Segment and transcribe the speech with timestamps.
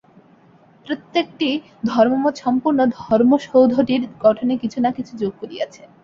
[0.85, 1.49] প্রত্যেকটি
[1.85, 5.81] ধর্মমত সম্পূর্ণ ধর্মসৌধটির গঠনে কিছু না কিছু যোগ করিয়াছে।